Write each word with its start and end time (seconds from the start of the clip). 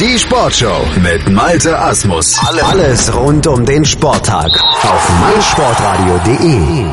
Die 0.00 0.18
Sportshow 0.18 0.84
mit 1.02 1.30
Malte 1.30 1.78
Asmus. 1.78 2.36
Alles 2.40 3.14
rund 3.14 3.46
um 3.46 3.64
den 3.64 3.84
Sporttag 3.84 4.50
auf 4.82 5.20
meinsportradio.de. 5.20 6.84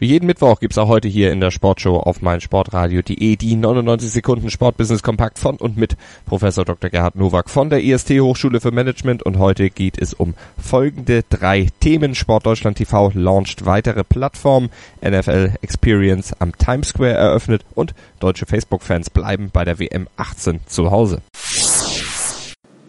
Wie 0.00 0.06
jeden 0.06 0.26
Mittwoch 0.26 0.58
gibt's 0.58 0.78
auch 0.78 0.88
heute 0.88 1.06
hier 1.06 1.30
in 1.30 1.40
der 1.40 1.52
Sportshow 1.52 1.96
auf 1.96 2.20
meinsportradio.de 2.20 3.36
die 3.36 3.56
99 3.56 4.10
Sekunden 4.10 4.50
Sportbusiness 4.50 5.02
Kompakt 5.02 5.38
von 5.38 5.56
und 5.56 5.76
mit 5.76 5.96
Professor 6.24 6.64
Dr. 6.64 6.90
Gerhard 6.90 7.14
Nowak 7.14 7.50
von 7.50 7.70
der 7.70 7.84
IST 7.84 8.10
Hochschule 8.20 8.60
für 8.60 8.72
Management 8.72 9.22
und 9.22 9.38
heute 9.38 9.70
geht 9.70 10.00
es 10.00 10.12
um 10.12 10.34
folgende 10.60 11.22
drei 11.28 11.68
Themen. 11.78 12.16
Sport 12.16 12.46
Deutschland 12.46 12.78
TV 12.78 13.12
launcht 13.14 13.64
weitere 13.64 14.02
Plattformen, 14.02 14.70
NFL 15.02 15.54
Experience 15.62 16.32
am 16.40 16.56
Times 16.56 16.88
Square 16.88 17.14
eröffnet 17.14 17.64
und 17.74 17.94
deutsche 18.18 18.46
Facebook-Fans 18.46 19.10
bleiben 19.10 19.50
bei 19.52 19.64
der 19.64 19.78
WM 19.78 20.08
18 20.16 20.60
zu 20.66 20.90
Hause. 20.90 21.22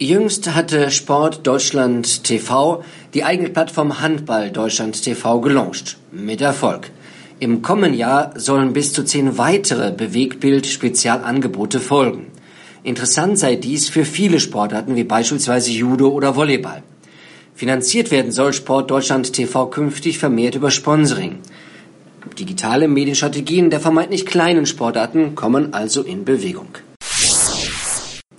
Jüngst 0.02 0.55
hatte 0.55 0.92
Sport 0.92 1.46
Deutschland 1.46 2.24
TV 2.24 2.86
die 3.14 3.25
eigene 3.25 3.50
Plattform 3.50 4.00
Handball 4.00 4.50
Deutschland 4.50 5.04
TV 5.04 5.41
gelauncht. 5.41 5.97
Mit 6.14 6.39
Erfolg. 6.39 6.89
Im 7.41 7.61
kommenden 7.61 8.00
Jahr 8.00 8.32
sollen 8.39 8.71
bis 8.71 8.93
zu 8.93 9.04
zehn 9.04 9.38
weitere 9.38 9.91
Bewegtbild-Spezialangebote 9.91 11.82
folgen. 11.82 12.27
Interessant 12.82 13.38
sei 13.39 13.57
dies 13.57 13.89
für 13.89 14.05
viele 14.05 14.39
Sportarten 14.39 14.96
wie 14.96 15.04
beispielsweise 15.04 15.71
Judo 15.71 16.07
oder 16.07 16.38
Volleyball. 16.38 16.82
Finanziert 17.54 18.10
werden 18.10 18.32
soll 18.32 18.54
Sport 18.54 18.89
Deutschland 18.89 19.33
TV 19.33 19.66
künftig 19.66 20.18
vermehrt 20.18 20.55
über 20.55 20.71
Sponsoring. 20.71 21.39
Digitale 22.39 22.88
Medienstrategien 22.88 23.69
der 23.69 23.82
vermeintlich 23.82 24.25
kleinen 24.25 24.66
Sportarten 24.66 25.36
kommen 25.36 25.74
also 25.74 26.04
in 26.04 26.24
Bewegung. 26.24 26.69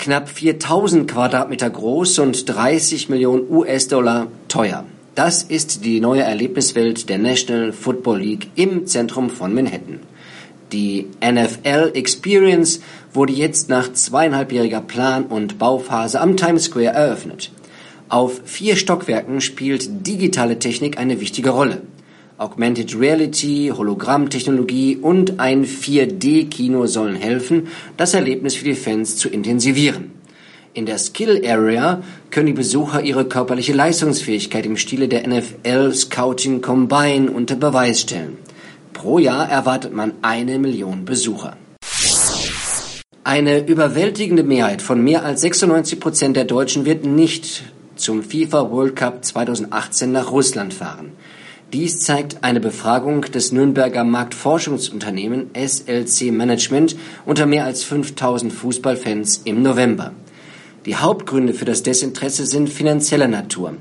Knapp 0.00 0.30
4000 0.30 1.10
Quadratmeter 1.10 1.68
groß 1.68 2.20
und 2.20 2.48
30 2.48 3.10
Millionen 3.10 3.44
US-Dollar 3.50 4.28
teuer. 4.48 4.86
Das 5.14 5.42
ist 5.42 5.84
die 5.84 6.00
neue 6.00 6.22
Erlebniswelt 6.22 7.10
der 7.10 7.18
National 7.18 7.70
Football 7.70 8.20
League 8.20 8.48
im 8.54 8.86
Zentrum 8.86 9.28
von 9.28 9.52
Manhattan. 9.52 10.00
Die 10.72 11.06
NFL 11.22 11.90
Experience 11.92 12.80
wurde 13.12 13.34
jetzt 13.34 13.68
nach 13.68 13.92
zweieinhalbjähriger 13.92 14.80
Plan- 14.80 15.26
und 15.26 15.58
Bauphase 15.58 16.18
am 16.18 16.38
Times 16.38 16.64
Square 16.64 16.94
eröffnet. 16.94 17.50
Auf 18.08 18.40
vier 18.46 18.76
Stockwerken 18.76 19.42
spielt 19.42 20.06
digitale 20.06 20.58
Technik 20.58 20.96
eine 20.96 21.20
wichtige 21.20 21.50
Rolle. 21.50 21.82
Augmented 22.40 22.98
Reality, 22.98 23.70
Hologrammtechnologie 23.76 24.96
und 24.96 25.38
ein 25.40 25.66
4D-Kino 25.66 26.86
sollen 26.86 27.14
helfen, 27.14 27.68
das 27.98 28.14
Erlebnis 28.14 28.54
für 28.54 28.64
die 28.64 28.74
Fans 28.74 29.18
zu 29.18 29.28
intensivieren. 29.28 30.12
In 30.72 30.86
der 30.86 30.96
Skill 30.96 31.42
Area 31.46 32.02
können 32.30 32.46
die 32.46 32.54
Besucher 32.54 33.02
ihre 33.02 33.26
körperliche 33.26 33.74
Leistungsfähigkeit 33.74 34.64
im 34.64 34.78
Stile 34.78 35.06
der 35.06 35.28
NFL 35.28 35.92
Scouting 35.92 36.62
Combine 36.62 37.30
unter 37.30 37.56
Beweis 37.56 38.00
stellen. 38.00 38.38
Pro 38.94 39.18
Jahr 39.18 39.46
erwartet 39.46 39.92
man 39.92 40.14
eine 40.22 40.58
Million 40.58 41.04
Besucher. 41.04 41.58
Eine 43.22 43.66
überwältigende 43.66 44.44
Mehrheit 44.44 44.80
von 44.80 45.04
mehr 45.04 45.26
als 45.26 45.42
96 45.42 46.00
Prozent 46.00 46.36
der 46.38 46.46
Deutschen 46.46 46.86
wird 46.86 47.04
nicht 47.04 47.64
zum 47.96 48.22
FIFA 48.22 48.70
World 48.70 48.96
Cup 48.96 49.26
2018 49.26 50.10
nach 50.10 50.32
Russland 50.32 50.72
fahren. 50.72 51.12
Dies 51.72 52.00
zeigt 52.00 52.42
eine 52.42 52.58
Befragung 52.58 53.20
des 53.20 53.52
Nürnberger 53.52 54.02
Marktforschungsunternehmen 54.02 55.50
SLC 55.54 56.32
Management 56.32 56.96
unter 57.24 57.46
mehr 57.46 57.64
als 57.64 57.84
5000 57.84 58.52
Fußballfans 58.52 59.42
im 59.44 59.62
November. 59.62 60.10
Die 60.84 60.96
Hauptgründe 60.96 61.54
für 61.54 61.66
das 61.66 61.84
Desinteresse 61.84 62.44
sind 62.44 62.70
finanzieller 62.70 63.28
Natur. 63.28 63.74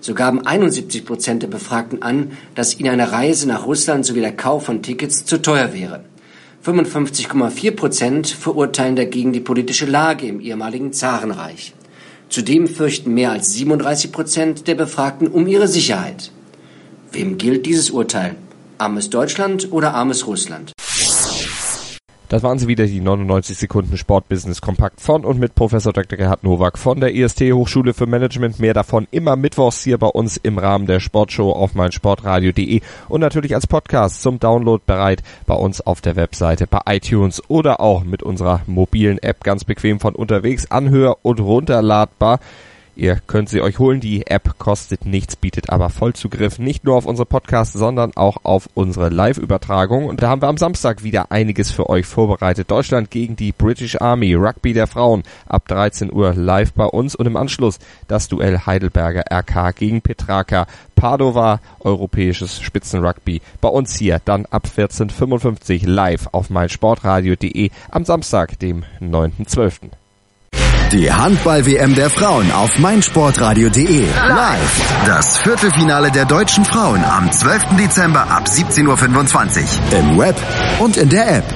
So 0.00 0.12
gaben 0.12 0.44
71 0.44 1.04
Prozent 1.04 1.44
der 1.44 1.46
Befragten 1.46 2.02
an, 2.02 2.32
dass 2.56 2.80
ihnen 2.80 2.90
eine 2.90 3.12
Reise 3.12 3.46
nach 3.46 3.64
Russland 3.64 4.04
sowie 4.04 4.22
der 4.22 4.36
Kauf 4.36 4.64
von 4.64 4.82
Tickets 4.82 5.24
zu 5.24 5.40
teuer 5.40 5.72
wäre. 5.72 6.04
55,4 6.64 7.70
Prozent 7.76 8.26
verurteilen 8.26 8.96
dagegen 8.96 9.32
die 9.32 9.38
politische 9.38 9.86
Lage 9.86 10.26
im 10.26 10.40
ehemaligen 10.40 10.92
Zarenreich. 10.92 11.74
Zudem 12.28 12.66
fürchten 12.66 13.14
mehr 13.14 13.30
als 13.30 13.52
37 13.52 14.10
Prozent 14.10 14.66
der 14.66 14.74
Befragten 14.74 15.28
um 15.28 15.46
ihre 15.46 15.68
Sicherheit. 15.68 16.32
Wem 17.12 17.38
gilt 17.38 17.66
dieses 17.66 17.90
Urteil? 17.90 18.34
Armes 18.78 19.10
Deutschland 19.10 19.72
oder 19.72 19.94
armes 19.94 20.26
Russland? 20.26 20.72
Das 22.28 22.42
waren 22.42 22.58
sie 22.58 22.66
wieder, 22.66 22.86
die 22.86 23.00
99 23.00 23.56
Sekunden 23.56 23.96
Sportbusiness 23.96 24.60
Kompakt 24.60 25.00
von 25.00 25.24
und 25.24 25.38
mit 25.38 25.54
Professor 25.54 25.92
Dr. 25.92 26.18
Gerhard 26.18 26.42
Nowak 26.42 26.76
von 26.76 26.98
der 26.98 27.14
IST 27.14 27.40
Hochschule 27.52 27.94
für 27.94 28.06
Management. 28.06 28.58
Mehr 28.58 28.74
davon 28.74 29.06
immer 29.12 29.36
mittwochs 29.36 29.84
hier 29.84 29.96
bei 29.96 30.08
uns 30.08 30.36
im 30.36 30.58
Rahmen 30.58 30.86
der 30.86 30.98
Sportshow 30.98 31.52
auf 31.52 31.74
meinsportradio.de 31.74 32.80
und 33.08 33.20
natürlich 33.20 33.54
als 33.54 33.68
Podcast 33.68 34.22
zum 34.22 34.40
Download 34.40 34.82
bereit 34.84 35.22
bei 35.46 35.54
uns 35.54 35.80
auf 35.80 36.00
der 36.00 36.16
Webseite, 36.16 36.66
bei 36.66 36.80
iTunes 36.86 37.40
oder 37.48 37.78
auch 37.78 38.02
mit 38.02 38.24
unserer 38.24 38.62
mobilen 38.66 39.18
App 39.22 39.44
ganz 39.44 39.62
bequem 39.62 40.00
von 40.00 40.16
unterwegs 40.16 40.68
anhör- 40.68 41.18
und 41.22 41.38
runterladbar. 41.38 42.40
Ihr 42.96 43.20
könnt 43.26 43.50
sie 43.50 43.60
euch 43.60 43.78
holen. 43.78 44.00
Die 44.00 44.26
App 44.26 44.58
kostet 44.58 45.04
nichts, 45.04 45.36
bietet 45.36 45.68
aber 45.68 45.90
Vollzugriff 45.90 46.58
nicht 46.58 46.84
nur 46.84 46.96
auf 46.96 47.04
unsere 47.04 47.26
Podcasts, 47.26 47.74
sondern 47.74 48.16
auch 48.16 48.38
auf 48.44 48.70
unsere 48.72 49.10
Live-Übertragung. 49.10 50.06
Und 50.06 50.22
da 50.22 50.30
haben 50.30 50.40
wir 50.40 50.48
am 50.48 50.56
Samstag 50.56 51.04
wieder 51.04 51.30
einiges 51.30 51.70
für 51.70 51.90
euch 51.90 52.06
vorbereitet. 52.06 52.70
Deutschland 52.70 53.10
gegen 53.10 53.36
die 53.36 53.52
British 53.52 54.00
Army, 54.00 54.34
Rugby 54.34 54.72
der 54.72 54.86
Frauen 54.86 55.24
ab 55.46 55.68
13 55.68 56.10
Uhr 56.10 56.32
live 56.32 56.72
bei 56.72 56.86
uns 56.86 57.14
und 57.14 57.26
im 57.26 57.36
Anschluss 57.36 57.78
das 58.08 58.28
Duell 58.28 58.60
Heidelberger 58.64 59.24
RK 59.30 59.76
gegen 59.76 60.00
Petraka. 60.00 60.66
Padova, 60.94 61.60
europäisches 61.80 62.62
Spitzenrugby 62.62 63.42
bei 63.60 63.68
uns 63.68 63.98
hier 63.98 64.22
dann 64.24 64.46
ab 64.46 64.66
14.55 64.74 65.86
live 65.86 66.28
auf 66.32 66.48
meinsportradio.de 66.48 67.70
am 67.90 68.06
Samstag, 68.06 68.58
dem 68.58 68.84
9.12. 69.02 69.90
Die 70.92 71.12
Handball-WM 71.12 71.96
der 71.96 72.10
Frauen 72.10 72.52
auf 72.52 72.78
meinsportradio.de. 72.78 74.06
Live. 74.28 75.04
Das 75.04 75.38
Viertelfinale 75.38 76.12
der 76.12 76.26
deutschen 76.26 76.64
Frauen 76.64 77.04
am 77.04 77.30
12. 77.32 77.76
Dezember 77.76 78.30
ab 78.30 78.44
17.25 78.46 78.84
Uhr. 78.84 79.98
Im 79.98 80.16
Web 80.16 80.36
und 80.78 80.96
in 80.96 81.08
der 81.08 81.38
App. 81.38 81.55